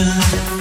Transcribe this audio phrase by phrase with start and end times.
[0.00, 0.59] sunshine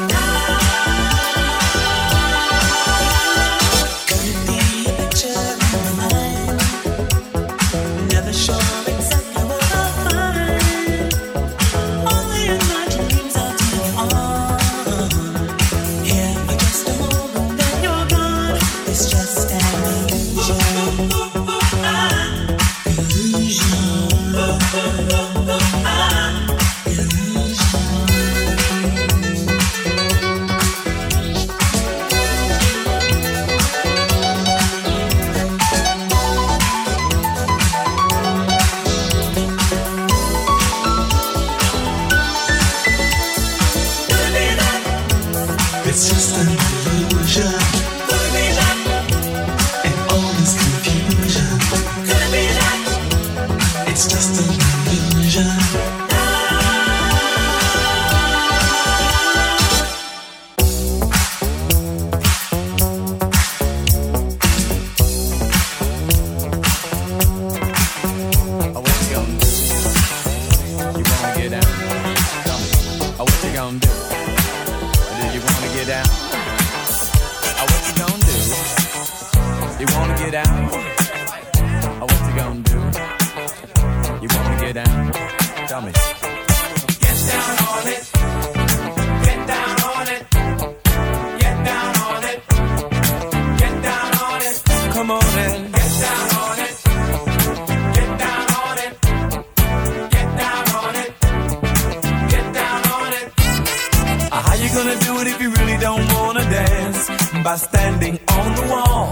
[104.89, 107.09] gonna do it if you really don't wanna dance?
[107.43, 109.11] By standing on the wall.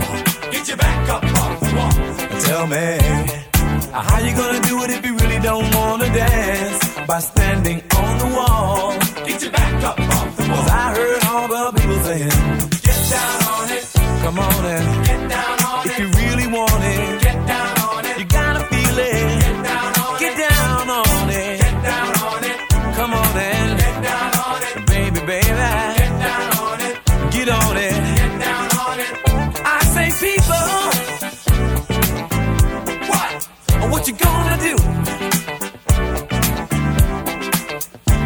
[0.52, 2.40] Get your back up off the wall.
[2.48, 2.88] Tell me,
[3.94, 6.80] uh, how you gonna do it if you really don't wanna dance?
[7.08, 8.98] By standing on the wall.
[9.28, 10.58] Get your back up off the wall.
[10.58, 12.36] Cause I heard all the people saying,
[12.88, 13.86] Get down on it.
[14.24, 15.92] Come on and Get down on if it.
[15.92, 17.27] If you really want it.
[34.08, 34.76] you gonna do?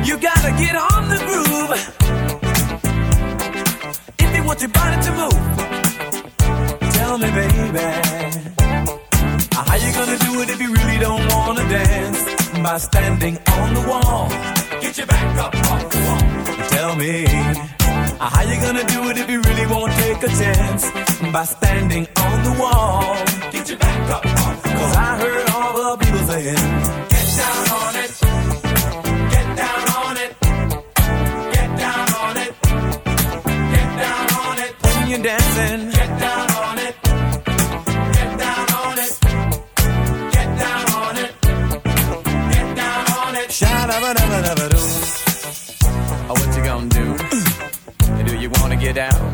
[0.06, 1.72] You gotta get on the groove.
[4.20, 5.42] If you want your body to move,
[6.94, 7.88] tell me, baby.
[9.56, 12.26] How you gonna do it if you really don't wanna dance?
[12.62, 14.30] By standing on the wall.
[14.82, 16.68] Get your back up off the wall.
[16.70, 17.81] Tell me.
[18.22, 20.92] Uh, how you gonna do it if you really won't take a chance?
[21.34, 23.16] By standing on the wall.
[23.52, 24.78] Get your back up off the wall.
[24.78, 26.56] Cause I heard all the people saying,
[27.14, 28.12] Get down on it.
[29.34, 30.32] Get down on it.
[31.56, 32.54] Get down on it.
[33.74, 34.72] Get down on it.
[34.84, 35.91] When you're dancing.
[48.82, 49.31] figured out.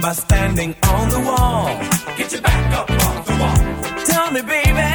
[0.00, 1.66] By standing on the wall.
[2.16, 4.04] Get your back up off the wall.
[4.04, 4.90] Tell me, baby,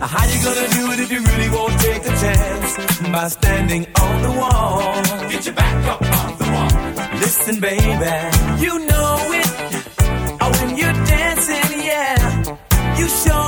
[0.00, 2.76] how you gonna do it if you really won't take the chance?
[3.12, 5.02] By standing on the wall.
[5.30, 7.20] Get your back up off the wall.
[7.20, 8.12] Listen, baby,
[8.64, 9.48] you know it.
[10.40, 13.39] Oh, when you're dancing, yeah, you show.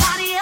[0.00, 0.37] somebody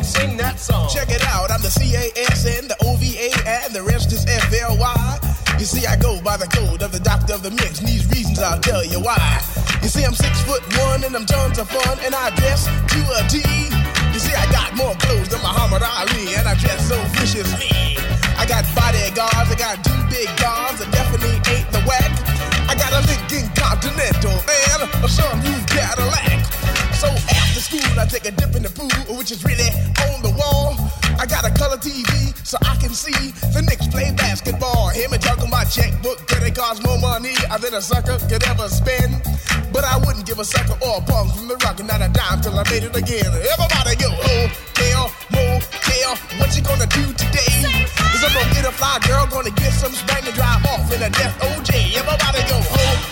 [0.00, 0.88] Sing that song.
[0.88, 5.18] Check it out, I'm the C-A-S-N, the O-V-A, and the rest is F-L-Y.
[5.60, 8.08] You see, I go by the code of the doctor of the mix, and these
[8.08, 9.20] reasons I'll tell you why.
[9.84, 13.00] You see, I'm six foot one, and I'm tons of fun, and I dress to
[13.14, 13.44] a T.
[14.16, 17.68] You see, I got more clothes than Muhammad Ali, and I dress so viciously.
[18.40, 22.10] I got bodyguards, I got two big guns, I definitely ain't the whack.
[22.66, 26.42] I got a Lincoln Continental and a some new Cadillac.
[26.96, 27.12] So
[27.62, 29.70] school, I take a dip in the pool, which is really
[30.10, 30.74] on the wall.
[31.14, 34.90] I got a color TV so I can see the Knicks play basketball.
[34.90, 38.42] Him and talking my checkbook, cause it costs more money I than a sucker could
[38.50, 39.22] ever spend.
[39.70, 42.10] But I wouldn't give a sucker or a punk from the rock and not a
[42.10, 43.30] dime till I made it again.
[43.30, 47.62] Everybody go, oh, hotel, motel, what you gonna do today?
[48.10, 50.98] Is I'm gonna get a fly girl, gonna get some spank and drive off in
[50.98, 51.94] a death OJ.
[51.94, 53.11] Everybody go, hotel,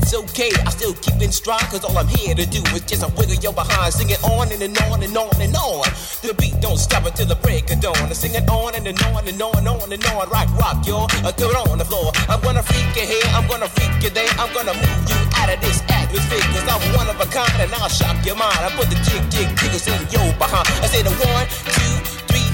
[0.00, 0.50] that's it's okay.
[0.60, 3.36] I'm still keep it strong, cause all I'm here to do is just a wiggle
[3.36, 3.92] your behind.
[3.92, 5.84] Sing it on and, and on and on and on.
[6.22, 7.96] The beat don't stop until the break of dawn.
[7.96, 10.28] I sing it on and, and on and on and on and on.
[10.28, 11.08] Rock, rock, y'all.
[11.24, 12.12] It on the floor.
[12.28, 14.28] I'm gonna freak you here, I'm gonna freak you there.
[14.36, 17.72] I'm gonna move you out of this atmosphere, cause I'm one of a kind and
[17.74, 18.60] I'll shock your mind.
[18.60, 20.68] I put the jig, jig, jiggles in your behind.
[20.84, 21.46] I say the one,
[21.76, 22.09] two,